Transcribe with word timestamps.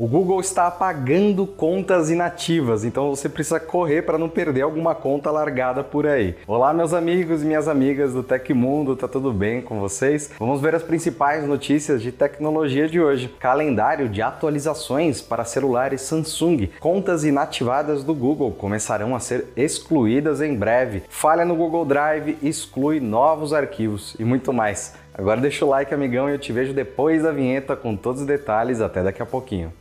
O 0.00 0.06
Google 0.06 0.40
está 0.40 0.68
apagando 0.68 1.44
contas 1.44 2.08
inativas, 2.08 2.84
então 2.84 3.10
você 3.10 3.28
precisa 3.28 3.58
correr 3.58 4.02
para 4.02 4.16
não 4.16 4.28
perder 4.28 4.60
alguma 4.60 4.94
conta 4.94 5.28
largada 5.28 5.82
por 5.82 6.06
aí. 6.06 6.36
Olá, 6.46 6.72
meus 6.72 6.94
amigos 6.94 7.42
e 7.42 7.44
minhas 7.44 7.66
amigas 7.66 8.12
do 8.12 8.22
Tecmundo, 8.22 8.94
tá 8.94 9.08
tudo 9.08 9.32
bem 9.32 9.60
com 9.60 9.80
vocês? 9.80 10.30
Vamos 10.38 10.60
ver 10.60 10.76
as 10.76 10.84
principais 10.84 11.44
notícias 11.44 12.00
de 12.00 12.12
tecnologia 12.12 12.86
de 12.86 13.00
hoje. 13.00 13.34
Calendário 13.40 14.08
de 14.08 14.22
atualizações 14.22 15.20
para 15.20 15.44
celulares 15.44 16.02
Samsung. 16.02 16.70
Contas 16.78 17.24
inativadas 17.24 18.04
do 18.04 18.14
Google 18.14 18.52
começarão 18.52 19.16
a 19.16 19.18
ser 19.18 19.46
excluídas 19.56 20.40
em 20.40 20.54
breve. 20.54 21.02
Falha 21.08 21.44
no 21.44 21.56
Google 21.56 21.84
Drive 21.84 22.38
exclui 22.40 23.00
novos 23.00 23.52
arquivos 23.52 24.14
e 24.16 24.24
muito 24.24 24.52
mais. 24.52 24.94
Agora 25.18 25.40
deixa 25.40 25.64
o 25.64 25.68
like, 25.68 25.92
amigão, 25.92 26.28
e 26.28 26.32
eu 26.32 26.38
te 26.38 26.52
vejo 26.52 26.72
depois 26.72 27.24
da 27.24 27.32
vinheta 27.32 27.74
com 27.74 27.96
todos 27.96 28.20
os 28.20 28.26
detalhes. 28.26 28.80
Até 28.80 29.02
daqui 29.02 29.20
a 29.20 29.26
pouquinho. 29.26 29.72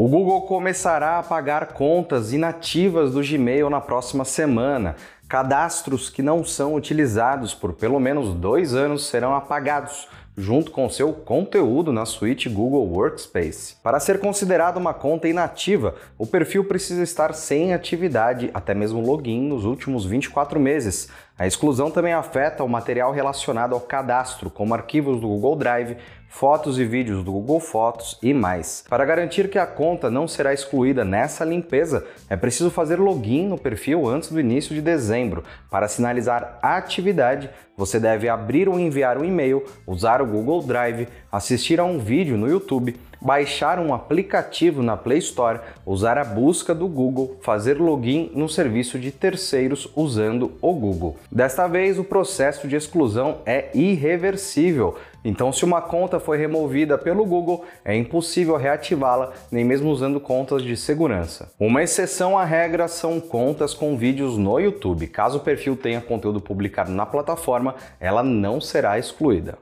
O 0.00 0.06
Google 0.06 0.42
começará 0.42 1.16
a 1.16 1.18
apagar 1.18 1.72
contas 1.72 2.32
inativas 2.32 3.14
do 3.14 3.20
Gmail 3.20 3.68
na 3.68 3.80
próxima 3.80 4.24
semana. 4.24 4.94
Cadastros 5.28 6.08
que 6.08 6.22
não 6.22 6.44
são 6.44 6.76
utilizados 6.76 7.52
por 7.52 7.72
pelo 7.72 7.98
menos 7.98 8.32
dois 8.32 8.76
anos 8.76 9.08
serão 9.08 9.34
apagados 9.34 10.06
junto 10.38 10.70
com 10.70 10.88
seu 10.88 11.12
conteúdo 11.12 11.92
na 11.92 12.06
suíte 12.06 12.48
Google 12.48 12.86
Workspace. 12.86 13.74
Para 13.82 13.98
ser 13.98 14.20
considerado 14.20 14.76
uma 14.76 14.94
conta 14.94 15.26
inativa, 15.26 15.96
o 16.16 16.24
perfil 16.24 16.62
precisa 16.62 17.02
estar 17.02 17.34
sem 17.34 17.74
atividade, 17.74 18.48
até 18.54 18.72
mesmo 18.72 19.00
login, 19.00 19.48
nos 19.48 19.64
últimos 19.64 20.06
24 20.06 20.60
meses. 20.60 21.08
A 21.36 21.44
exclusão 21.44 21.90
também 21.90 22.12
afeta 22.12 22.62
o 22.62 22.68
material 22.68 23.10
relacionado 23.10 23.74
ao 23.74 23.80
cadastro, 23.80 24.48
como 24.48 24.74
arquivos 24.74 25.20
do 25.20 25.26
Google 25.26 25.56
Drive, 25.56 25.96
fotos 26.28 26.78
e 26.78 26.84
vídeos 26.84 27.24
do 27.24 27.32
Google 27.32 27.60
Fotos 27.60 28.18
e 28.22 28.32
mais. 28.32 28.84
Para 28.88 29.04
garantir 29.04 29.48
que 29.48 29.58
a 29.58 29.66
conta 29.66 30.10
não 30.10 30.28
será 30.28 30.52
excluída 30.52 31.04
nessa 31.04 31.44
limpeza, 31.44 32.06
é 32.28 32.36
preciso 32.36 32.70
fazer 32.70 32.96
login 32.98 33.48
no 33.48 33.58
perfil 33.58 34.06
antes 34.06 34.30
do 34.30 34.38
início 34.38 34.74
de 34.74 34.80
dezembro. 34.80 35.42
Para 35.70 35.88
sinalizar 35.88 36.58
a 36.62 36.76
atividade, 36.76 37.50
você 37.76 37.98
deve 38.00 38.28
abrir 38.28 38.68
ou 38.68 38.78
enviar 38.78 39.18
um 39.18 39.24
e-mail, 39.24 39.64
usar 39.86 40.20
o 40.20 40.26
Google 40.26 40.62
Drive, 40.62 41.08
assistir 41.30 41.78
a 41.78 41.84
um 41.84 41.98
vídeo 41.98 42.36
no 42.36 42.48
YouTube, 42.48 42.96
baixar 43.20 43.78
um 43.78 43.92
aplicativo 43.92 44.82
na 44.82 44.96
Play 44.96 45.18
Store, 45.18 45.60
usar 45.84 46.18
a 46.18 46.24
busca 46.24 46.74
do 46.74 46.86
Google, 46.88 47.36
fazer 47.40 47.80
login 47.80 48.30
no 48.34 48.48
serviço 48.48 48.98
de 48.98 49.10
terceiros 49.10 49.90
usando 49.96 50.52
o 50.60 50.72
Google. 50.72 51.16
Desta 51.30 51.66
vez, 51.66 51.98
o 51.98 52.04
processo 52.04 52.66
de 52.68 52.76
exclusão 52.76 53.38
é 53.44 53.70
irreversível. 53.74 54.96
Então, 55.24 55.52
se 55.52 55.64
uma 55.64 55.80
conta 55.80 56.20
foi 56.20 56.38
removida 56.38 56.96
pelo 56.96 57.24
Google, 57.24 57.64
é 57.84 57.96
impossível 57.96 58.56
reativá-la, 58.56 59.32
nem 59.50 59.64
mesmo 59.64 59.90
usando 59.90 60.20
contas 60.20 60.62
de 60.62 60.76
segurança. 60.76 61.52
Uma 61.58 61.82
exceção 61.82 62.38
à 62.38 62.44
regra 62.44 62.88
são 62.88 63.20
contas 63.20 63.74
com 63.74 63.96
vídeos 63.96 64.36
no 64.36 64.58
YouTube. 64.58 65.06
Caso 65.08 65.38
o 65.38 65.42
perfil 65.42 65.76
tenha 65.76 66.00
conteúdo 66.00 66.40
publicado 66.40 66.92
na 66.92 67.04
plataforma, 67.04 67.74
ela 68.00 68.22
não 68.22 68.60
será 68.60 68.98
excluída. 68.98 69.58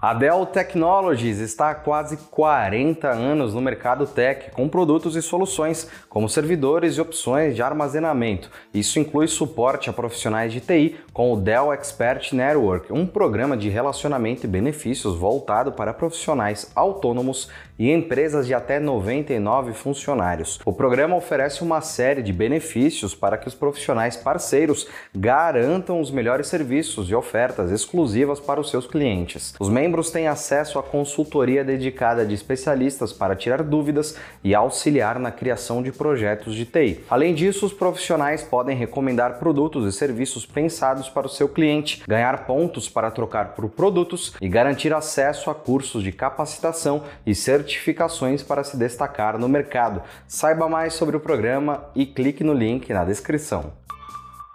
A 0.00 0.14
Dell 0.14 0.46
Technologies 0.46 1.40
está 1.40 1.70
há 1.70 1.74
quase 1.74 2.16
40 2.30 3.08
anos 3.08 3.52
no 3.52 3.60
mercado 3.60 4.06
tech, 4.06 4.52
com 4.52 4.68
produtos 4.68 5.16
e 5.16 5.22
soluções 5.22 5.90
como 6.08 6.28
servidores 6.28 6.96
e 6.96 7.00
opções 7.00 7.56
de 7.56 7.62
armazenamento. 7.62 8.48
Isso 8.72 9.00
inclui 9.00 9.26
suporte 9.26 9.90
a 9.90 9.92
profissionais 9.92 10.52
de 10.52 10.60
TI 10.60 10.94
com 11.12 11.32
o 11.32 11.36
Dell 11.36 11.72
Expert 11.72 12.32
Network, 12.32 12.92
um 12.92 13.04
programa 13.04 13.56
de 13.56 13.68
relacionamento 13.68 14.46
e 14.46 14.48
benefícios 14.48 15.16
voltado 15.16 15.72
para 15.72 15.92
profissionais 15.92 16.70
autônomos 16.76 17.48
e 17.76 17.90
empresas 17.90 18.46
de 18.46 18.54
até 18.54 18.78
99 18.78 19.72
funcionários. 19.72 20.60
O 20.64 20.72
programa 20.72 21.16
oferece 21.16 21.62
uma 21.62 21.80
série 21.80 22.22
de 22.22 22.32
benefícios 22.32 23.16
para 23.16 23.36
que 23.36 23.48
os 23.48 23.54
profissionais 23.54 24.16
parceiros 24.16 24.86
garantam 25.12 26.00
os 26.00 26.10
melhores 26.10 26.46
serviços 26.46 27.10
e 27.10 27.14
ofertas 27.16 27.72
exclusivas 27.72 28.38
para 28.38 28.60
os 28.60 28.70
seus 28.70 28.86
clientes. 28.86 29.54
Os 29.58 29.68
membros 29.88 30.10
têm 30.10 30.28
acesso 30.28 30.78
à 30.78 30.82
consultoria 30.82 31.64
dedicada 31.64 32.26
de 32.26 32.34
especialistas 32.34 33.10
para 33.10 33.34
tirar 33.34 33.62
dúvidas 33.62 34.16
e 34.44 34.54
auxiliar 34.54 35.18
na 35.18 35.30
criação 35.30 35.82
de 35.82 35.90
projetos 35.90 36.54
de 36.54 36.66
TI. 36.66 37.00
Além 37.08 37.34
disso, 37.34 37.64
os 37.64 37.72
profissionais 37.72 38.42
podem 38.42 38.76
recomendar 38.76 39.38
produtos 39.38 39.86
e 39.86 39.96
serviços 39.96 40.44
pensados 40.44 41.08
para 41.08 41.26
o 41.26 41.30
seu 41.30 41.48
cliente, 41.48 42.02
ganhar 42.06 42.44
pontos 42.44 42.86
para 42.86 43.10
trocar 43.10 43.54
por 43.54 43.70
produtos 43.70 44.34
e 44.42 44.48
garantir 44.48 44.92
acesso 44.92 45.48
a 45.48 45.54
cursos 45.54 46.02
de 46.02 46.12
capacitação 46.12 47.04
e 47.24 47.34
certificações 47.34 48.42
para 48.42 48.62
se 48.62 48.76
destacar 48.76 49.38
no 49.38 49.48
mercado. 49.48 50.02
Saiba 50.26 50.68
mais 50.68 50.92
sobre 50.92 51.16
o 51.16 51.20
programa 51.20 51.86
e 51.94 52.04
clique 52.04 52.44
no 52.44 52.52
link 52.52 52.92
na 52.92 53.06
descrição. 53.06 53.77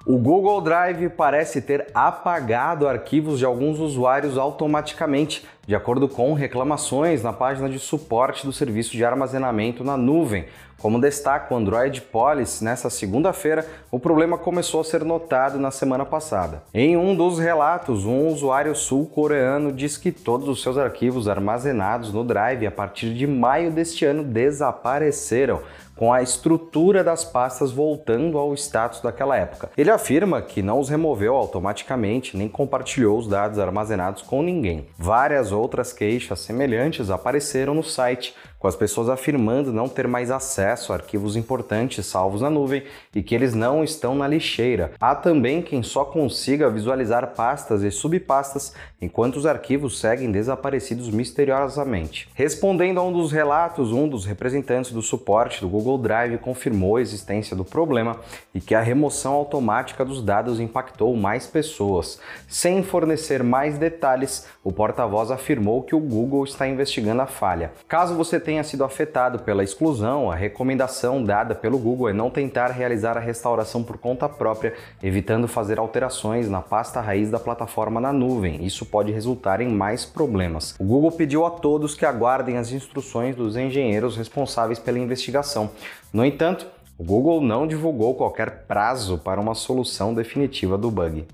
O 0.06 0.18
Google 0.18 0.60
Drive 0.60 1.08
parece 1.12 1.62
ter 1.62 1.88
apagado 1.94 2.90
arquivos 2.90 3.40
de 3.40 3.46
alguns 3.46 3.80
usuários 3.80 4.38
automaticamente, 4.38 5.46
de 5.66 5.74
acordo 5.74 6.10
com 6.10 6.34
reclamações 6.34 7.24
na 7.24 7.32
página 7.32 7.70
de 7.70 7.80
suporte 7.80 8.46
do 8.46 8.52
serviço 8.52 8.92
de 8.92 9.06
armazenamento 9.06 9.82
na 9.82 9.96
nuvem. 9.96 10.46
Como 10.78 11.00
destaca 11.00 11.54
o 11.54 11.58
Android 11.58 12.02
Policy, 12.02 12.66
nessa 12.66 12.90
segunda-feira, 12.90 13.66
o 13.90 13.98
problema 13.98 14.38
começou 14.38 14.82
a 14.82 14.84
ser 14.84 15.06
notado 15.06 15.58
na 15.58 15.72
semana 15.72 16.04
passada. 16.04 16.62
Em 16.74 16.98
um 16.98 17.16
dos 17.16 17.40
relatos, 17.40 18.04
um 18.04 18.28
usuário 18.28 18.76
sul-coreano 18.76 19.72
diz 19.72 19.96
que 19.96 20.12
todos 20.12 20.50
os 20.50 20.62
seus 20.62 20.78
arquivos 20.78 21.30
armazenados 21.30 22.12
no 22.12 22.26
Drive 22.26 22.68
a 22.68 22.72
partir 22.72 23.14
de 23.14 23.26
maio 23.26 23.72
deste 23.72 24.04
ano 24.04 24.22
desapareceram 24.22 25.62
com 25.96 26.12
a 26.12 26.22
estrutura 26.22 27.04
das 27.04 27.24
pastas 27.24 27.72
voltando 27.72 28.38
ao 28.38 28.54
status 28.54 29.02
daquela 29.02 29.38
época. 29.38 29.70
Ele 29.78 29.92
afirma 29.92 30.42
que 30.42 30.62
não 30.62 30.80
os 30.80 30.90
removeu 30.90 31.36
automaticamente 31.36 32.36
nem 32.38 32.50
compartilhou 32.50 33.18
os 33.18 33.28
dados 33.28 33.60
armazenados 33.60 34.22
com 34.22 34.42
ninguém. 34.42 34.88
Várias 34.98 35.52
outras 35.52 35.94
queixas 35.94 36.40
semelhantes 36.40 37.10
apareceram 37.10 37.74
no 37.74 37.84
site, 37.84 38.36
com 38.64 38.68
as 38.70 38.78
pessoas 38.78 39.10
afirmando 39.10 39.74
não 39.74 39.90
ter 39.90 40.08
mais 40.08 40.32
acesso 40.32 40.94
a 40.94 40.96
arquivos 40.96 41.36
importantes 41.36 42.06
salvos 42.06 42.40
na 42.40 42.50
nuvem 42.50 42.82
e 43.14 43.22
que 43.22 43.36
eles 43.36 43.54
não 43.54 43.84
estão 43.84 44.16
na 44.16 44.26
lixeira. 44.26 44.94
Há 45.02 45.14
também 45.14 45.62
quem 45.62 45.84
só 45.84 46.06
consiga 46.06 46.70
visualizar 46.70 47.34
pastas 47.36 47.84
e 47.84 47.92
subpastas 47.92 48.74
enquanto 49.02 49.36
os 49.36 49.46
arquivos 49.46 50.00
seguem 50.00 50.32
desaparecidos 50.32 51.10
misteriosamente. 51.10 52.30
Respondendo 52.36 53.02
a 53.02 53.04
um 53.04 53.12
dos 53.12 53.34
relatos, 53.34 53.92
um 53.92 54.08
dos 54.08 54.26
representantes 54.26 54.94
do 54.94 55.02
suporte 55.02 55.60
do 55.60 55.68
Google 55.68 55.98
Drive 55.98 56.38
confirmou 56.38 56.96
a 56.96 57.02
existência 57.02 57.58
do 57.58 57.66
problema 57.66 58.22
e 58.56 58.62
que 58.62 58.74
a 58.74 58.82
remoção 58.82 59.34
automática 59.34 60.06
dos 60.06 60.24
dados 60.24 60.62
impactou 60.62 61.14
mais 61.18 61.46
pessoas. 61.46 62.18
Sem 62.48 62.82
fornecer 62.82 63.44
mais 63.44 63.78
detalhes, 63.78 64.48
o 64.64 64.72
porta-voz 64.72 65.32
afirmou 65.32 65.84
que 65.84 65.94
o 65.94 66.00
Google 66.00 66.46
está 66.46 66.66
investigando 66.66 67.22
a 67.22 67.28
falha. 67.28 67.74
Caso 67.90 68.16
você 68.16 68.40
tenha 68.40 68.53
tenha 68.54 68.64
sido 68.64 68.84
afetado 68.84 69.40
pela 69.40 69.64
exclusão, 69.64 70.30
a 70.30 70.36
recomendação 70.36 71.24
dada 71.24 71.56
pelo 71.56 71.80
Google 71.80 72.10
é 72.10 72.14
não 72.14 72.30
tentar 72.30 72.68
realizar 72.68 73.18
a 73.18 73.20
restauração 73.20 73.82
por 73.82 73.98
conta 73.98 74.30
própria, 74.30 74.76
evitando 75.02 75.48
fazer 75.48 75.80
alterações 75.80 76.48
na 76.48 76.62
pasta 76.62 77.02
raiz 77.02 77.32
da 77.32 77.40
plataforma 77.40 78.00
na 78.00 78.14
nuvem. 78.14 78.64
Isso 78.64 78.86
pode 78.86 79.12
resultar 79.12 79.60
em 79.60 79.70
mais 79.70 80.06
problemas. 80.06 80.76
O 80.78 80.84
Google 80.84 81.12
pediu 81.12 81.48
a 81.48 81.50
todos 81.50 81.96
que 81.96 82.06
aguardem 82.06 82.58
as 82.58 82.72
instruções 82.72 83.36
dos 83.36 83.58
engenheiros 83.58 84.16
responsáveis 84.16 84.78
pela 84.78 85.00
investigação. 85.00 85.72
No 86.14 86.24
entanto, 86.24 86.68
o 86.96 87.04
Google 87.04 87.42
não 87.42 87.66
divulgou 87.66 88.14
qualquer 88.14 88.66
prazo 88.68 89.18
para 89.18 89.42
uma 89.42 89.56
solução 89.56 90.14
definitiva 90.14 90.78
do 90.78 90.92
bug. 90.92 91.26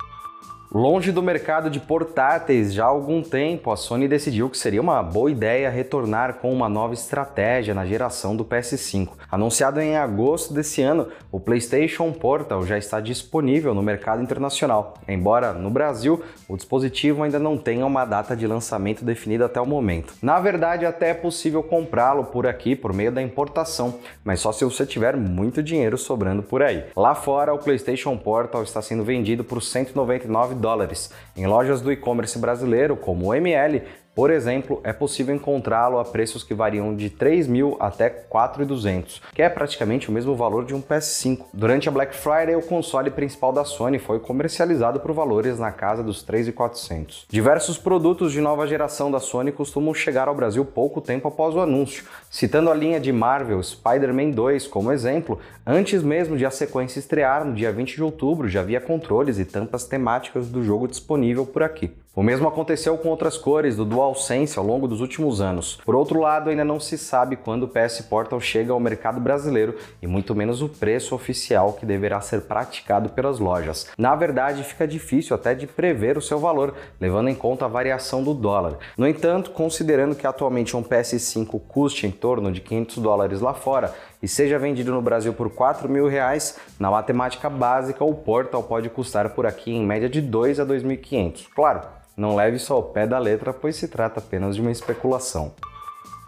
Longe 0.72 1.12
do 1.12 1.24
mercado 1.24 1.68
de 1.68 1.80
portáteis 1.80 2.72
já 2.72 2.84
há 2.86 2.90
algum 2.90 3.24
tempo, 3.24 3.72
a 3.72 3.76
Sony 3.76 4.08
decidiu 4.08 4.52
que 4.52 4.58
seria 4.58 4.80
uma 4.80 5.02
boa 5.02 5.32
ideia 5.32 5.68
retornar 5.68 6.36
com 6.36 6.54
uma 6.54 6.70
nova 6.70 6.94
estratégia 6.94 7.74
na 7.74 7.88
geração 7.88 8.36
do 8.36 8.46
PS5. 8.46 9.14
Anunciado 9.32 9.82
em 9.82 9.98
agosto 9.98 10.54
desse 10.54 10.84
ano, 10.84 11.08
o 11.32 11.40
PlayStation 11.40 12.12
Portal 12.12 12.64
já 12.68 12.78
está 12.78 13.00
disponível 13.00 13.74
no 13.74 13.82
mercado 13.82 14.22
internacional, 14.22 14.94
embora 15.08 15.54
no 15.54 15.72
Brasil 15.72 16.22
o 16.48 16.56
dispositivo 16.56 17.24
ainda 17.24 17.40
não 17.40 17.58
tenha 17.58 17.84
uma 17.84 18.06
data 18.06 18.36
de 18.36 18.46
lançamento 18.46 19.04
definida 19.04 19.48
até 19.48 19.60
o 19.60 19.66
momento. 19.66 20.14
Na 20.22 20.40
verdade, 20.40 20.86
até 20.86 21.10
é 21.10 21.14
possível 21.16 21.64
comprá-lo 21.64 22.26
por 22.26 22.46
aqui 22.46 22.76
por 22.76 22.94
meio 22.94 23.12
da 23.12 23.24
importação, 23.24 23.96
mas 24.24 24.40
só 24.40 24.52
se 24.52 24.64
você 24.64 24.86
tiver 24.86 25.18
muito 25.18 25.64
dinheiro 25.64 25.98
sobrando 25.98 26.44
por 26.44 26.62
aí. 26.62 26.84
Lá 26.96 27.16
fora, 27.16 27.56
o 27.56 27.58
PlayStation 27.58 28.16
Portal 28.16 28.62
está 28.62 28.84
sendo 28.84 29.04
vendido 29.04 29.44
por 29.44 29.64
199 29.64 30.59
dólares. 30.60 31.12
Em 31.36 31.48
lojas 31.48 31.82
do 31.82 31.92
e-commerce 31.92 32.38
brasileiro, 32.38 32.96
como 32.96 33.28
o 33.28 33.34
ML, 33.34 33.84
Por 34.16 34.32
exemplo, 34.32 34.82
é 34.84 34.92
possível 34.92 35.34
encontrá-lo 35.34 35.98
a 35.98 36.04
preços 36.04 36.44
que 36.44 36.54
variam 36.54 36.96
de 36.96 37.10
3 37.10 37.48
mil 37.48 37.78
até 37.80 38.10
4.200, 38.10 39.22
que 39.34 39.42
é 39.42 39.48
praticamente 39.48 40.10
o 40.10 40.12
mesmo 40.12 40.36
valor 40.36 40.66
de 40.66 40.74
um 40.74 40.82
PS5. 40.82 41.46
Durante 41.54 41.88
a 41.88 41.92
Black 41.92 42.16
Friday, 42.16 42.56
o 42.56 42.62
console 42.62 43.12
principal 43.12 43.54
da 43.54 43.64
Sony 43.64 43.98
foi 43.98 44.20
comercializado 44.20 45.00
por 45.00 45.14
valores 45.14 45.58
na 45.58 45.72
casa 45.72 46.04
dos 46.04 46.26
3.400. 46.26 47.26
Diversos 47.30 47.78
produtos 47.78 48.32
de 48.32 48.42
nova 48.42 48.68
geração 48.68 49.10
da 49.10 49.20
Sony 49.20 49.52
costumam 49.52 49.94
chegar 49.94 50.28
ao 50.28 50.36
Brasil 50.36 50.66
pouco 50.66 51.00
tempo 51.00 51.28
após 51.28 51.56
o 51.56 51.62
anúncio. 51.62 52.04
Citando 52.30 52.70
a 52.70 52.76
linha 52.76 53.00
de 53.00 53.12
Marvel 53.12 53.62
Spider-Man 53.64 54.32
2 54.32 54.68
como 54.68 54.92
exemplo, 54.92 55.40
antes 55.66 56.04
mesmo 56.04 56.36
de 56.36 56.46
a 56.46 56.52
sequência 56.52 57.00
estrear 57.00 57.46
no 57.46 57.54
dia 57.54 57.72
20 57.72 57.96
de 57.96 58.04
outubro, 58.04 58.50
já 58.50 58.60
havia 58.60 58.82
controles 58.82 59.40
e 59.40 59.46
tampas 59.46 59.86
temáticas 59.86 60.50
do 60.50 60.64
jogo 60.64 60.88
disponível 60.88 61.46
por 61.46 61.64
aqui. 61.64 61.92
O 62.16 62.24
mesmo 62.24 62.48
aconteceu 62.48 62.98
com 62.98 63.10
outras 63.10 63.38
cores 63.38 63.76
do 63.76 63.86
DualSense 63.86 64.58
ao 64.58 64.66
longo 64.66 64.88
dos 64.88 65.00
últimos 65.00 65.42
anos. 65.42 65.80
Por 65.86 65.94
outro 65.94 66.20
lado, 66.20 66.50
ainda 66.50 66.66
não 66.66 66.80
se 66.80 66.98
sabe 66.98 67.36
quando 67.36 67.64
o 67.64 67.68
PS 67.68 68.02
Portal 68.10 68.42
chega 68.42 68.74
ao 68.74 68.80
mercado 68.80 69.22
brasileiro 69.22 69.76
e 70.02 70.08
muito 70.08 70.34
menos 70.34 70.64
o 70.64 70.68
preço 70.68 71.14
oficial 71.14 71.74
que 71.74 71.86
deverá 71.86 72.20
ser 72.20 72.42
praticado 72.42 73.10
pelas 73.10 73.38
lojas. 73.38 73.88
Na 73.96 74.16
verdade, 74.16 74.64
fica 74.64 74.88
difícil 74.88 75.36
até 75.36 75.54
de 75.54 75.68
prever 75.68 76.18
o 76.18 76.22
seu 76.22 76.40
valor, 76.40 76.74
levando 77.00 77.30
em 77.30 77.36
conta 77.36 77.66
a 77.66 77.70
variação 77.70 78.24
do 78.24 78.34
dólar. 78.34 78.80
No 78.98 79.08
entanto, 79.08 79.52
considerando 79.52 80.16
que 80.16 80.26
atualmente 80.26 80.76
um 80.76 80.84
PS5 80.84 81.62
custe 81.68 82.08
em 82.08 82.12
torno 82.12 82.52
de 82.52 82.60
500 82.60 82.98
dólares 82.98 83.40
lá 83.40 83.54
fora 83.54 83.94
e 84.22 84.28
seja 84.28 84.60
vendido 84.60 84.92
no 84.92 85.02
Brasil 85.02 85.34
por 85.34 85.50
4 85.50 85.88
mil 85.90 86.08
reais, 86.08 86.58
na 86.80 86.92
matemática 86.92 87.50
básica 87.50 88.04
o 88.04 88.14
Portal 88.14 88.64
pode 88.64 88.90
custar 88.90 89.30
por 89.30 89.46
aqui 89.46 89.72
em 89.72 89.86
média 89.86 90.10
de 90.10 90.22
2 90.22 90.60
a 90.60 90.66
2.500. 90.66 91.48
Claro, 91.56 91.82
não 92.16 92.36
leve 92.36 92.58
isso 92.58 92.74
ao 92.74 92.84
pé 92.84 93.08
da 93.08 93.18
letra, 93.18 93.54
pois 93.54 93.76
se 93.76 93.88
trata 93.88 94.20
apenas 94.20 94.56
de 94.56 94.62
uma 94.62 94.72
especulação. 94.72 95.54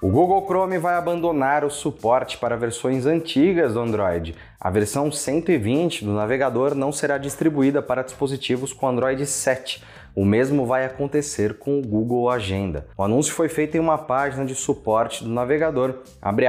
O 0.01 0.09
Google 0.09 0.43
Chrome 0.47 0.79
vai 0.79 0.95
abandonar 0.95 1.63
o 1.63 1.69
suporte 1.69 2.39
para 2.39 2.57
versões 2.57 3.05
antigas 3.05 3.75
do 3.75 3.81
Android. 3.81 4.35
A 4.59 4.67
versão 4.71 5.11
120 5.11 6.03
do 6.03 6.13
navegador 6.13 6.73
não 6.73 6.91
será 6.91 7.19
distribuída 7.19 7.83
para 7.83 8.01
dispositivos 8.01 8.73
com 8.73 8.87
Android 8.87 9.23
7 9.27 9.83
o 10.15 10.25
mesmo 10.25 10.65
vai 10.65 10.85
acontecer 10.85 11.57
com 11.57 11.79
o 11.79 11.81
Google 11.81 12.29
Agenda. 12.29 12.85
O 12.97 13.03
anúncio 13.03 13.33
foi 13.33 13.47
feito 13.47 13.77
em 13.77 13.79
uma 13.79 13.97
página 13.97 14.45
de 14.45 14.55
suporte 14.55 15.23
do 15.23 15.29
navegador. 15.29 15.95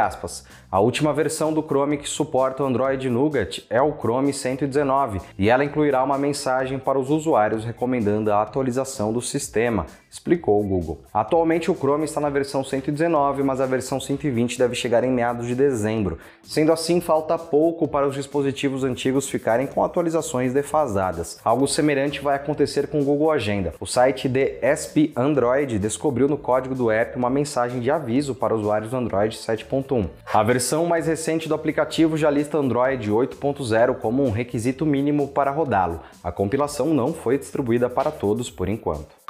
Aspas, 0.02 0.44
a 0.70 0.80
última 0.80 1.12
versão 1.12 1.52
do 1.52 1.62
Chrome 1.62 1.98
que 1.98 2.08
suporta 2.08 2.62
o 2.62 2.66
Android 2.66 3.08
Nougat 3.08 3.64
é 3.70 3.80
o 3.80 3.92
Chrome 3.92 4.32
119 4.32 5.20
e 5.38 5.48
ela 5.48 5.64
incluirá 5.64 6.02
uma 6.02 6.18
mensagem 6.18 6.78
para 6.78 6.98
os 6.98 7.10
usuários 7.10 7.64
recomendando 7.64 8.32
a 8.32 8.42
atualização 8.42 9.12
do 9.12 9.20
sistema, 9.20 9.86
explicou 10.10 10.60
o 10.60 10.66
Google. 10.66 11.02
Atualmente 11.12 11.70
o 11.70 11.74
Chrome 11.74 12.04
está 12.04 12.20
na 12.20 12.30
versão 12.30 12.64
119, 12.64 13.42
mas 13.42 13.60
a 13.60 13.66
versão 13.66 14.00
120 14.00 14.58
deve 14.58 14.74
chegar 14.74 15.04
em 15.04 15.12
meados 15.12 15.46
de 15.46 15.54
dezembro. 15.54 16.18
Sendo 16.42 16.72
assim, 16.72 17.00
falta 17.00 17.38
pouco 17.38 17.86
para 17.86 18.08
os 18.08 18.14
dispositivos 18.14 18.82
antigos 18.82 19.28
ficarem 19.28 19.66
com 19.66 19.84
atualizações 19.84 20.52
defasadas. 20.52 21.38
Algo 21.44 21.68
semelhante 21.68 22.20
vai 22.20 22.36
acontecer 22.36 22.88
com 22.88 23.00
o 23.00 23.04
Google 23.04 23.30
Agenda 23.30 23.51
agenda. 23.52 23.74
O 23.78 23.86
site 23.86 24.28
DSP 24.28 25.12
Android 25.14 25.78
descobriu 25.78 26.28
no 26.28 26.38
código 26.38 26.74
do 26.74 26.90
app 26.90 27.16
uma 27.16 27.30
mensagem 27.30 27.80
de 27.80 27.90
aviso 27.90 28.34
para 28.34 28.54
usuários 28.54 28.90
do 28.90 28.96
Android 28.96 29.36
7.1. 29.36 30.08
A 30.32 30.42
versão 30.42 30.86
mais 30.86 31.06
recente 31.06 31.48
do 31.48 31.54
aplicativo 31.54 32.16
já 32.16 32.30
lista 32.30 32.58
Android 32.58 33.10
8.0 33.10 33.96
como 33.96 34.24
um 34.24 34.30
requisito 34.30 34.86
mínimo 34.86 35.28
para 35.28 35.50
rodá-lo. 35.50 36.00
A 36.24 36.32
compilação 36.32 36.94
não 36.94 37.12
foi 37.12 37.38
distribuída 37.38 37.88
para 37.88 38.10
todos 38.10 38.50
por 38.50 38.68
enquanto. 38.68 39.22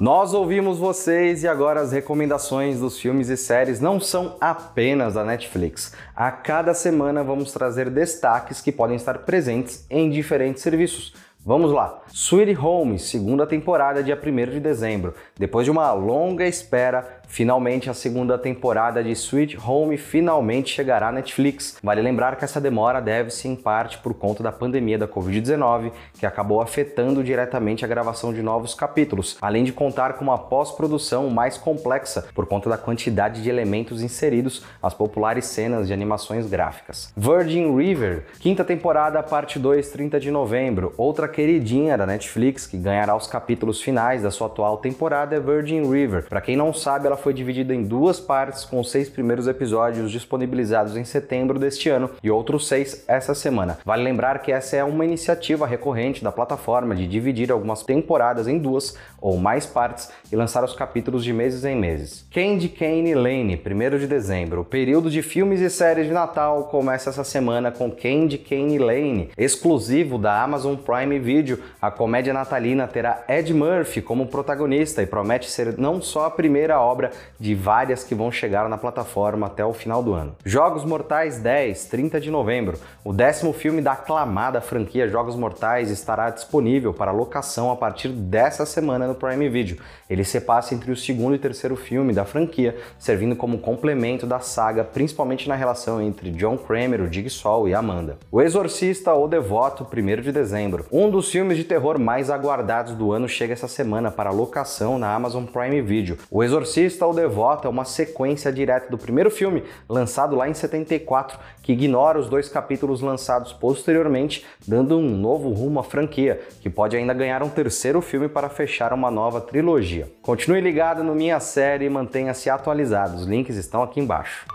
Nós 0.00 0.34
ouvimos 0.34 0.76
vocês 0.76 1.44
e 1.44 1.48
agora 1.48 1.80
as 1.80 1.92
recomendações 1.92 2.80
dos 2.80 2.98
filmes 2.98 3.28
e 3.28 3.36
séries 3.36 3.78
não 3.78 4.00
são 4.00 4.36
apenas 4.40 5.14
da 5.14 5.24
Netflix. 5.24 5.92
A 6.16 6.32
cada 6.32 6.74
semana 6.74 7.22
vamos 7.22 7.52
trazer 7.52 7.88
destaques 7.90 8.60
que 8.60 8.72
podem 8.72 8.96
estar 8.96 9.18
presentes 9.18 9.86
em 9.88 10.10
diferentes 10.10 10.64
serviços. 10.64 11.14
Vamos 11.46 11.72
lá. 11.72 12.00
Sweet 12.10 12.56
Home, 12.56 12.98
segunda 12.98 13.46
temporada, 13.46 14.02
dia 14.02 14.18
1 14.18 14.50
de 14.50 14.60
dezembro. 14.60 15.12
Depois 15.38 15.66
de 15.66 15.70
uma 15.70 15.92
longa 15.92 16.46
espera, 16.46 17.20
finalmente 17.28 17.90
a 17.90 17.92
segunda 17.92 18.38
temporada 18.38 19.04
de 19.04 19.10
Sweet 19.10 19.58
Home 19.58 19.98
finalmente 19.98 20.70
chegará 20.70 21.08
à 21.08 21.12
Netflix. 21.12 21.76
Vale 21.82 22.00
lembrar 22.00 22.36
que 22.36 22.44
essa 22.46 22.58
demora 22.58 22.98
deve-se 22.98 23.46
em 23.46 23.54
parte 23.54 23.98
por 23.98 24.14
conta 24.14 24.42
da 24.42 24.50
pandemia 24.50 24.96
da 24.96 25.06
Covid-19, 25.06 25.92
que 26.18 26.24
acabou 26.24 26.62
afetando 26.62 27.22
diretamente 27.22 27.84
a 27.84 27.88
gravação 27.88 28.32
de 28.32 28.40
novos 28.40 28.72
capítulos, 28.72 29.36
além 29.42 29.64
de 29.64 29.72
contar 29.72 30.14
com 30.14 30.24
uma 30.24 30.38
pós-produção 30.38 31.28
mais 31.28 31.58
complexa 31.58 32.26
por 32.34 32.46
conta 32.46 32.70
da 32.70 32.78
quantidade 32.78 33.42
de 33.42 33.50
elementos 33.50 34.02
inseridos 34.02 34.64
às 34.82 34.94
populares 34.94 35.44
cenas 35.44 35.88
de 35.88 35.92
animações 35.92 36.46
gráficas. 36.46 37.12
Virgin 37.14 37.76
River, 37.76 38.24
quinta 38.40 38.64
temporada, 38.64 39.22
parte 39.22 39.58
2, 39.58 39.90
30 39.90 40.18
de 40.18 40.30
novembro. 40.30 40.94
Outra 40.96 41.33
queridinha 41.34 41.98
da 41.98 42.06
Netflix 42.06 42.64
que 42.64 42.78
ganhará 42.78 43.16
os 43.16 43.26
capítulos 43.26 43.82
finais 43.82 44.22
da 44.22 44.30
sua 44.30 44.46
atual 44.46 44.76
temporada 44.78 45.34
é 45.34 45.40
Virgin 45.40 45.90
River. 45.90 46.28
Para 46.28 46.40
quem 46.40 46.54
não 46.54 46.72
sabe, 46.72 47.06
ela 47.06 47.16
foi 47.16 47.34
dividida 47.34 47.74
em 47.74 47.82
duas 47.82 48.20
partes, 48.20 48.64
com 48.64 48.84
seis 48.84 49.08
primeiros 49.08 49.48
episódios 49.48 50.12
disponibilizados 50.12 50.96
em 50.96 51.04
setembro 51.04 51.58
deste 51.58 51.88
ano 51.88 52.10
e 52.22 52.30
outros 52.30 52.68
seis 52.68 53.04
essa 53.08 53.34
semana. 53.34 53.78
Vale 53.84 54.04
lembrar 54.04 54.38
que 54.42 54.52
essa 54.52 54.76
é 54.76 54.84
uma 54.84 55.04
iniciativa 55.04 55.66
recorrente 55.66 56.22
da 56.22 56.30
plataforma 56.30 56.94
de 56.94 57.08
dividir 57.08 57.50
algumas 57.50 57.82
temporadas 57.82 58.46
em 58.46 58.56
duas 58.56 58.96
ou 59.20 59.36
mais 59.36 59.66
partes 59.66 60.10
e 60.30 60.36
lançar 60.36 60.62
os 60.62 60.74
capítulos 60.74 61.24
de 61.24 61.32
meses 61.32 61.64
em 61.64 61.74
meses. 61.74 62.28
Candy 62.30 62.68
Cane 62.68 63.14
Lane, 63.14 63.60
1 63.60 63.98
de 63.98 64.06
dezembro. 64.06 64.60
O 64.60 64.64
período 64.64 65.10
de 65.10 65.20
filmes 65.20 65.60
e 65.60 65.68
séries 65.68 66.06
de 66.06 66.12
Natal 66.12 66.64
começa 66.64 67.10
essa 67.10 67.24
semana 67.24 67.72
com 67.72 67.90
Candy 67.90 68.38
Cane 68.38 68.78
Lane, 68.78 69.30
exclusivo 69.36 70.16
da 70.16 70.40
Amazon 70.40 70.76
Prime 70.76 71.23
Video. 71.24 71.58
A 71.80 71.90
comédia 71.90 72.32
natalina 72.32 72.86
terá 72.86 73.24
Ed 73.28 73.52
Murphy 73.52 74.02
como 74.02 74.26
protagonista 74.26 75.02
e 75.02 75.06
promete 75.06 75.50
ser 75.50 75.78
não 75.78 76.00
só 76.00 76.26
a 76.26 76.30
primeira 76.30 76.78
obra 76.80 77.10
de 77.40 77.54
várias 77.54 78.04
que 78.04 78.14
vão 78.14 78.30
chegar 78.30 78.68
na 78.68 78.76
plataforma 78.76 79.46
até 79.46 79.64
o 79.64 79.72
final 79.72 80.02
do 80.02 80.12
ano. 80.12 80.36
Jogos 80.44 80.84
Mortais 80.84 81.38
10, 81.38 81.86
30 81.86 82.20
de 82.20 82.30
novembro. 82.30 82.78
O 83.02 83.12
décimo 83.12 83.52
filme 83.52 83.80
da 83.80 83.92
aclamada 83.92 84.60
franquia 84.60 85.08
Jogos 85.08 85.34
Mortais 85.34 85.90
estará 85.90 86.30
disponível 86.30 86.92
para 86.92 87.10
locação 87.10 87.70
a 87.70 87.76
partir 87.76 88.08
dessa 88.08 88.66
semana 88.66 89.06
no 89.06 89.14
Prime 89.14 89.48
Video. 89.48 89.78
Ele 90.08 90.24
se 90.24 90.40
passa 90.40 90.74
entre 90.74 90.92
o 90.92 90.96
segundo 90.96 91.34
e 91.34 91.38
terceiro 91.38 91.76
filme 91.76 92.12
da 92.12 92.24
franquia, 92.24 92.76
servindo 92.98 93.34
como 93.34 93.58
complemento 93.58 94.26
da 94.26 94.40
saga, 94.40 94.84
principalmente 94.84 95.48
na 95.48 95.54
relação 95.54 96.02
entre 96.02 96.30
John 96.30 96.58
Kramer, 96.58 97.00
o 97.00 97.12
Jigsaw 97.12 97.68
e 97.68 97.74
Amanda. 97.74 98.18
O 98.30 98.42
Exorcista 98.42 99.12
ou 99.12 99.26
Devoto, 99.26 99.86
1 99.90 100.22
de 100.22 100.32
dezembro. 100.32 100.84
Um 100.92 101.10
dos 101.14 101.30
filmes 101.30 101.56
de 101.56 101.62
terror 101.62 101.96
mais 101.96 102.28
aguardados 102.28 102.92
do 102.96 103.12
ano 103.12 103.28
chega 103.28 103.52
essa 103.52 103.68
semana 103.68 104.10
para 104.10 104.32
locação 104.32 104.98
na 104.98 105.14
Amazon 105.14 105.44
Prime 105.44 105.80
Video. 105.80 106.18
O 106.28 106.42
Exorcista 106.42 107.06
ou 107.06 107.14
Devoto 107.14 107.68
é 107.68 107.70
uma 107.70 107.84
sequência 107.84 108.52
direta 108.52 108.90
do 108.90 108.98
primeiro 108.98 109.30
filme, 109.30 109.62
lançado 109.88 110.34
lá 110.34 110.48
em 110.48 110.54
74, 110.54 111.38
que 111.62 111.72
ignora 111.72 112.18
os 112.18 112.28
dois 112.28 112.48
capítulos 112.48 113.00
lançados 113.00 113.52
posteriormente, 113.52 114.44
dando 114.66 114.98
um 114.98 115.08
novo 115.08 115.50
rumo 115.50 115.78
à 115.78 115.84
franquia, 115.84 116.40
que 116.60 116.68
pode 116.68 116.96
ainda 116.96 117.14
ganhar 117.14 117.44
um 117.44 117.48
terceiro 117.48 118.00
filme 118.00 118.28
para 118.28 118.48
fechar 118.48 118.92
uma 118.92 119.08
nova 119.08 119.40
trilogia. 119.40 120.08
Continue 120.20 120.60
ligado 120.60 121.04
no 121.04 121.14
Minha 121.14 121.38
Série 121.38 121.84
e 121.84 121.90
mantenha-se 121.90 122.50
atualizado, 122.50 123.18
os 123.18 123.24
links 123.24 123.54
estão 123.54 123.84
aqui 123.84 124.00
embaixo. 124.00 124.53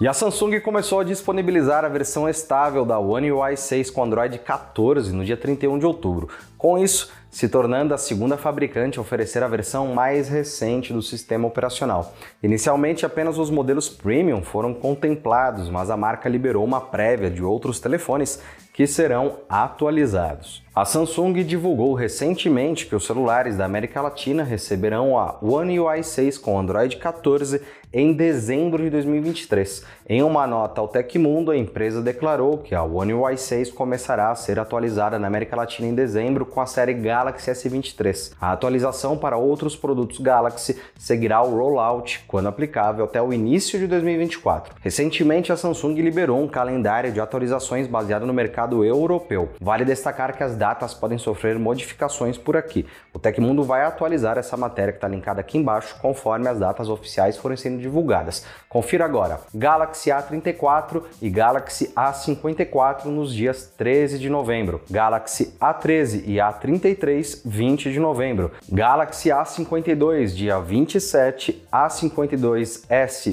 E 0.00 0.08
a 0.08 0.12
Samsung 0.12 0.58
começou 0.58 0.98
a 0.98 1.04
disponibilizar 1.04 1.84
a 1.84 1.88
versão 1.88 2.28
estável 2.28 2.84
da 2.84 2.98
One 2.98 3.30
UI 3.30 3.56
6 3.56 3.90
com 3.90 4.02
Android 4.02 4.40
14 4.40 5.12
no 5.12 5.24
dia 5.24 5.36
31 5.36 5.78
de 5.78 5.86
outubro. 5.86 6.28
Com 6.58 6.76
isso, 6.76 7.12
se 7.34 7.48
tornando 7.48 7.92
a 7.92 7.98
segunda 7.98 8.36
fabricante 8.36 8.96
a 8.96 9.02
oferecer 9.02 9.42
a 9.42 9.48
versão 9.48 9.92
mais 9.92 10.28
recente 10.28 10.92
do 10.92 11.02
sistema 11.02 11.48
operacional. 11.48 12.14
Inicialmente, 12.40 13.04
apenas 13.04 13.38
os 13.38 13.50
modelos 13.50 13.88
premium 13.88 14.40
foram 14.40 14.72
contemplados, 14.72 15.68
mas 15.68 15.90
a 15.90 15.96
marca 15.96 16.28
liberou 16.28 16.64
uma 16.64 16.80
prévia 16.80 17.28
de 17.28 17.42
outros 17.42 17.80
telefones 17.80 18.40
que 18.74 18.86
serão 18.86 19.38
atualizados. 19.48 20.64
A 20.74 20.84
Samsung 20.84 21.44
divulgou 21.44 21.94
recentemente 21.94 22.86
que 22.86 22.96
os 22.96 23.06
celulares 23.06 23.56
da 23.56 23.64
América 23.64 24.02
Latina 24.02 24.42
receberão 24.42 25.16
a 25.16 25.38
One 25.40 25.78
UI 25.78 26.02
6 26.02 26.38
com 26.38 26.58
Android 26.58 26.96
14 26.96 27.62
em 27.92 28.12
dezembro 28.12 28.82
de 28.82 28.90
2023. 28.90 29.84
Em 30.08 30.20
uma 30.24 30.48
nota 30.48 30.80
ao 30.80 30.88
Tecmundo, 30.88 31.52
a 31.52 31.56
empresa 31.56 32.02
declarou 32.02 32.58
que 32.58 32.74
a 32.74 32.82
One 32.82 33.14
UI 33.14 33.36
6 33.36 33.70
começará 33.70 34.32
a 34.32 34.34
ser 34.34 34.58
atualizada 34.58 35.16
na 35.16 35.28
América 35.28 35.54
Latina 35.54 35.86
em 35.86 35.94
dezembro 35.94 36.44
com 36.44 36.60
a 36.60 36.66
série 36.66 36.94
Galaxy 36.94 37.23
S23. 37.32 38.32
A 38.40 38.52
atualização 38.52 39.16
para 39.16 39.36
outros 39.36 39.74
produtos 39.76 40.18
Galaxy 40.18 40.80
seguirá 40.98 41.42
o 41.42 41.56
rollout, 41.56 42.24
quando 42.28 42.48
aplicável, 42.48 43.04
até 43.04 43.20
o 43.20 43.32
início 43.32 43.78
de 43.78 43.86
2024. 43.86 44.74
Recentemente, 44.80 45.52
a 45.52 45.56
Samsung 45.56 45.94
liberou 46.00 46.40
um 46.40 46.48
calendário 46.48 47.12
de 47.12 47.20
atualizações 47.20 47.86
baseado 47.86 48.26
no 48.26 48.32
mercado 48.32 48.84
europeu. 48.84 49.50
Vale 49.60 49.84
destacar 49.84 50.36
que 50.36 50.42
as 50.42 50.56
datas 50.56 50.94
podem 50.94 51.18
sofrer 51.18 51.58
modificações 51.58 52.36
por 52.36 52.56
aqui. 52.56 52.86
O 53.12 53.18
Tecmundo 53.18 53.62
vai 53.62 53.84
atualizar 53.84 54.38
essa 54.38 54.56
matéria 54.56 54.92
que 54.92 54.98
está 54.98 55.08
linkada 55.08 55.40
aqui 55.40 55.58
embaixo 55.58 55.96
conforme 56.00 56.48
as 56.48 56.58
datas 56.58 56.88
oficiais 56.88 57.36
forem 57.36 57.56
sendo 57.56 57.80
divulgadas. 57.80 58.44
Confira 58.68 59.04
agora: 59.04 59.40
Galaxy 59.54 60.10
A34 60.10 61.02
e 61.22 61.30
Galaxy 61.30 61.92
A54 61.94 63.06
nos 63.06 63.34
dias 63.34 63.72
13 63.76 64.18
de 64.18 64.28
novembro, 64.28 64.80
Galaxy 64.90 65.54
A13 65.60 66.24
e 66.26 66.36
A33 66.36 67.13
20 67.44 67.92
de 67.92 68.00
novembro, 68.00 68.50
Galaxy 68.70 69.28
A52 69.28 70.34
dia 70.34 70.58
27, 70.58 71.62
A52s 71.72 72.84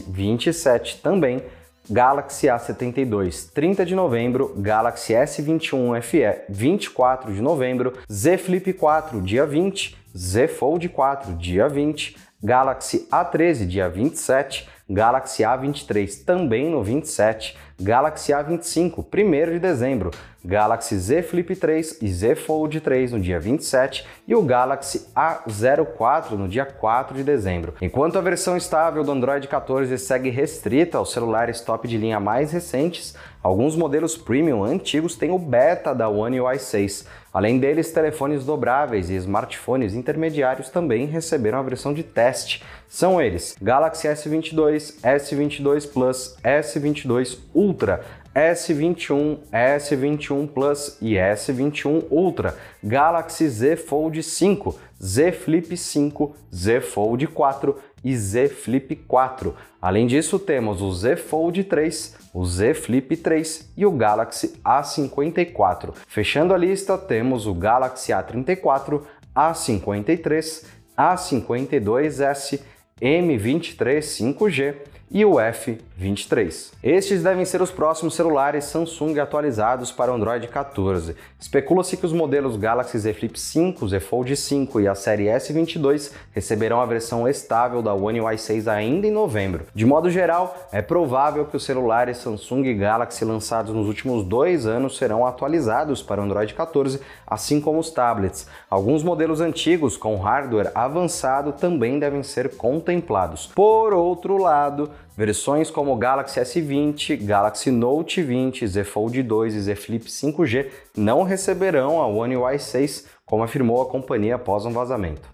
27 0.07 1.01
também. 1.01 1.41
Galaxy 1.89 2.47
A72, 2.47 3.51
30 3.51 3.85
de 3.85 3.95
novembro, 3.95 4.53
Galaxy 4.55 5.13
S21 5.13 6.01
FE, 6.01 6.43
24 6.47 7.33
de 7.33 7.41
novembro, 7.41 7.93
Z 8.09 8.37
Flip 8.37 8.71
4, 8.71 9.21
dia 9.21 9.45
20, 9.45 9.97
Z 10.15 10.47
Fold 10.47 10.87
4, 10.87 11.33
dia 11.33 11.67
20, 11.67 12.15
Galaxy 12.41 13.07
A13, 13.11 13.67
dia 13.67 13.89
27, 13.89 14.69
Galaxy 14.91 15.41
A23, 15.41 16.25
também 16.25 16.69
no 16.69 16.83
27, 16.83 17.57
Galaxy 17.79 18.33
A25, 18.33 19.05
1 19.05 19.51
de 19.53 19.59
dezembro, 19.59 20.11
Galaxy 20.43 20.97
Z 20.97 21.23
Flip 21.23 21.55
3 21.55 22.01
e 22.01 22.11
Z 22.11 22.35
Fold 22.35 22.81
3 22.81 23.13
no 23.13 23.19
dia 23.19 23.39
27 23.39 24.05
e 24.27 24.35
o 24.35 24.41
Galaxy 24.41 25.07
A04 25.15 26.31
no 26.31 26.47
dia 26.47 26.65
4 26.65 27.15
de 27.15 27.23
dezembro. 27.23 27.73
Enquanto 27.81 28.17
a 28.17 28.21
versão 28.21 28.57
estável 28.57 29.03
do 29.03 29.11
Android 29.11 29.47
14 29.47 29.97
segue 29.97 30.29
restrita 30.29 30.97
aos 30.97 31.13
celulares 31.13 31.61
top 31.61 31.87
de 31.87 31.97
linha 31.97 32.19
mais 32.19 32.51
recentes, 32.51 33.15
alguns 33.41 33.77
modelos 33.77 34.17
premium 34.17 34.63
antigos 34.63 35.15
têm 35.15 35.31
o 35.31 35.39
beta 35.39 35.95
da 35.95 36.09
One 36.09 36.41
UI 36.41 36.59
6. 36.59 37.07
Além 37.33 37.59
deles, 37.59 37.91
telefones 37.91 38.43
dobráveis 38.43 39.09
e 39.09 39.15
smartphones 39.15 39.93
intermediários 39.93 40.69
também 40.69 41.05
receberam 41.05 41.59
a 41.59 41.63
versão 41.63 41.93
de 41.93 42.03
teste. 42.03 42.61
São 42.89 43.21
eles: 43.21 43.55
Galaxy 43.61 44.07
S22, 44.07 44.99
S22 45.01 45.89
Plus, 45.89 46.35
S22 46.43 47.39
Ultra, 47.53 48.03
S21, 48.35 49.39
S21 49.51 50.47
Plus 50.47 50.97
e 51.01 51.15
S21 51.15 52.05
Ultra, 52.09 52.57
Galaxy 52.81 53.49
Z 53.49 53.75
Fold 53.75 54.23
5, 54.23 54.79
Z 55.01 55.31
Flip 55.33 55.75
5, 55.75 56.35
Z 56.53 56.81
Fold 56.81 57.27
4 57.27 57.77
e 58.03 58.15
Z 58.15 58.49
Flip 58.49 58.95
4. 59.07 59.55
Além 59.81 60.07
disso, 60.07 60.39
temos 60.39 60.81
o 60.81 60.93
Z 60.93 61.17
Fold 61.17 61.63
3, 61.65 62.15
o 62.33 62.45
Z 62.45 62.73
Flip 62.73 63.17
3 63.17 63.73
e 63.75 63.85
o 63.85 63.91
Galaxy 63.91 64.59
A54. 64.63 65.93
Fechando 66.07 66.53
a 66.53 66.57
lista, 66.57 66.97
temos 66.97 67.45
o 67.45 67.53
Galaxy 67.53 68.11
A34, 68.11 69.01
A53, 69.35 70.65
A52s, 70.97 72.61
M23 73.01 73.99
5G 73.99 74.75
e 75.13 75.25
o 75.25 75.33
F23. 75.33 76.71
Estes 76.81 77.21
devem 77.21 77.43
ser 77.43 77.61
os 77.61 77.69
próximos 77.69 78.15
celulares 78.15 78.63
Samsung 78.65 79.19
atualizados 79.19 79.91
para 79.91 80.11
o 80.11 80.15
Android 80.15 80.47
14. 80.47 81.15
Especula-se 81.37 81.97
que 81.97 82.05
os 82.05 82.13
modelos 82.13 82.55
Galaxy 82.55 82.97
Z 82.97 83.13
Flip 83.13 83.37
5, 83.37 83.89
Z 83.89 83.99
Fold 83.99 84.35
5 84.35 84.79
e 84.79 84.87
a 84.87 84.95
série 84.95 85.25
S22 85.25 86.13
receberão 86.31 86.79
a 86.79 86.85
versão 86.85 87.27
estável 87.27 87.81
da 87.81 87.93
One 87.93 88.21
UI 88.21 88.37
6 88.37 88.69
ainda 88.69 89.05
em 89.05 89.11
novembro. 89.11 89.65
De 89.75 89.85
modo 89.85 90.09
geral, 90.09 90.55
é 90.71 90.81
provável 90.81 91.45
que 91.45 91.57
os 91.57 91.65
celulares 91.65 92.17
Samsung 92.17 92.73
Galaxy 92.77 93.25
lançados 93.25 93.73
nos 93.73 93.87
últimos 93.87 94.23
dois 94.23 94.65
anos 94.65 94.97
serão 94.97 95.25
atualizados 95.25 96.01
para 96.01 96.21
o 96.21 96.23
Android 96.23 96.53
14, 96.53 97.01
assim 97.27 97.59
como 97.59 97.79
os 97.79 97.91
tablets. 97.91 98.47
Alguns 98.69 99.03
modelos 99.03 99.41
antigos 99.41 99.97
com 99.97 100.15
hardware 100.15 100.71
avançado 100.73 101.51
também 101.51 101.99
devem 101.99 102.23
ser 102.23 102.55
contemplados. 102.55 103.47
Por 103.47 103.93
outro 103.93 104.37
lado, 104.37 104.89
Versões 105.17 105.69
como 105.69 105.95
Galaxy 105.95 106.39
S20, 106.39 107.23
Galaxy 107.25 107.69
Note 107.71 108.21
20, 108.21 108.67
Z 108.67 108.83
Fold 108.83 109.21
2 109.21 109.55
e 109.55 109.61
Z 109.61 109.75
Flip 109.75 110.05
5G 110.05 110.67
não 110.95 111.23
receberão 111.23 112.01
a 112.01 112.07
One 112.07 112.37
UI 112.37 112.57
6, 112.57 113.07
como 113.25 113.43
afirmou 113.43 113.81
a 113.81 113.85
companhia 113.85 114.35
após 114.35 114.65
um 114.65 114.71
vazamento. 114.71 115.29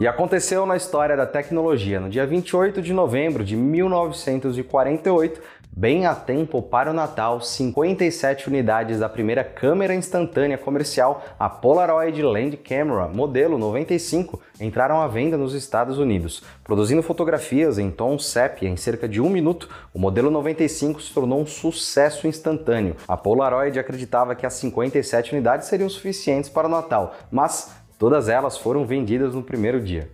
E 0.00 0.06
aconteceu 0.08 0.66
na 0.66 0.76
história 0.76 1.16
da 1.16 1.26
tecnologia. 1.26 2.00
No 2.00 2.08
dia 2.10 2.26
28 2.26 2.82
de 2.82 2.92
novembro 2.92 3.44
de 3.44 3.54
1948, 3.54 5.40
bem 5.74 6.04
a 6.04 6.14
tempo 6.14 6.60
para 6.60 6.90
o 6.90 6.94
Natal, 6.94 7.40
57 7.40 8.48
unidades 8.48 9.00
da 9.00 9.08
primeira 9.08 9.42
câmera 9.42 9.94
instantânea 9.94 10.58
comercial, 10.58 11.24
a 11.38 11.48
Polaroid 11.48 12.22
Land 12.22 12.58
Camera 12.58 13.08
modelo 13.08 13.56
95, 13.56 14.40
entraram 14.60 15.00
à 15.00 15.08
venda 15.08 15.38
nos 15.38 15.54
Estados 15.54 15.98
Unidos. 15.98 16.42
Produzindo 16.62 17.02
fotografias 17.02 17.78
em 17.78 17.90
tom 17.90 18.18
sépia 18.18 18.68
em 18.68 18.76
cerca 18.76 19.08
de 19.08 19.20
um 19.20 19.30
minuto, 19.30 19.68
o 19.94 19.98
modelo 19.98 20.30
95 20.30 21.00
se 21.00 21.14
tornou 21.14 21.40
um 21.40 21.46
sucesso 21.46 22.28
instantâneo. 22.28 22.94
A 23.08 23.16
Polaroid 23.16 23.78
acreditava 23.78 24.34
que 24.34 24.44
as 24.44 24.52
57 24.54 25.32
unidades 25.32 25.68
seriam 25.68 25.88
suficientes 25.88 26.50
para 26.50 26.68
o 26.68 26.70
Natal, 26.70 27.14
mas 27.30 27.74
todas 27.98 28.28
elas 28.28 28.58
foram 28.58 28.84
vendidas 28.84 29.34
no 29.34 29.42
primeiro 29.42 29.80
dia. 29.80 30.10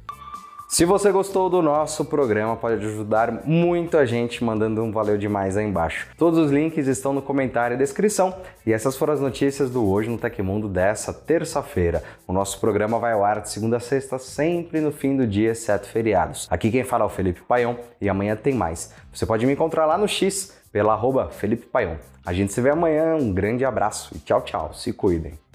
Se 0.69 0.85
você 0.85 1.11
gostou 1.11 1.49
do 1.49 1.63
nosso 1.63 2.05
programa, 2.05 2.55
pode 2.55 2.85
ajudar 2.85 3.47
muito 3.47 3.97
a 3.97 4.05
gente 4.05 4.45
mandando 4.45 4.83
um 4.83 4.93
valeu 4.93 5.17
demais 5.17 5.57
aí 5.57 5.67
embaixo. 5.67 6.09
Todos 6.19 6.39
os 6.39 6.51
links 6.51 6.87
estão 6.87 7.15
no 7.15 7.23
comentário 7.23 7.75
e 7.75 7.79
descrição. 7.79 8.35
E 8.67 8.73
essas 8.75 8.95
foram 8.95 9.15
as 9.15 9.21
notícias 9.21 9.71
do 9.71 9.89
Hoje 9.89 10.11
no 10.11 10.19
Tecmundo 10.19 10.69
dessa 10.69 11.11
terça-feira. 11.11 12.05
O 12.27 12.35
nosso 12.35 12.61
programa 12.61 12.99
vai 12.99 13.15
ao 13.15 13.25
ar 13.25 13.41
de 13.41 13.49
segunda 13.49 13.79
a 13.79 13.81
sexta, 13.81 14.19
sempre 14.19 14.83
no 14.83 14.93
fim 14.93 15.17
do 15.17 15.27
dia, 15.27 15.53
exceto 15.53 15.89
feriados. 15.89 16.47
Aqui 16.51 16.71
quem 16.71 16.85
fala 16.85 17.05
é 17.05 17.07
o 17.07 17.11
Felipe 17.11 17.41
Paion 17.49 17.77
e 17.99 18.07
amanhã 18.07 18.37
tem 18.37 18.53
mais. 18.53 18.93
Você 19.11 19.25
pode 19.25 19.47
me 19.47 19.55
encontrar 19.55 19.87
lá 19.87 19.97
no 19.97 20.07
X, 20.07 20.55
pela 20.71 20.93
arroba 20.93 21.31
Felipe 21.31 21.65
Paion. 21.65 21.97
A 22.27 22.35
gente 22.35 22.53
se 22.53 22.61
vê 22.61 22.69
amanhã, 22.69 23.17
um 23.17 23.33
grande 23.33 23.65
abraço 23.65 24.15
e 24.15 24.19
tchau, 24.19 24.43
tchau. 24.43 24.75
Se 24.75 24.93
cuidem. 24.93 25.39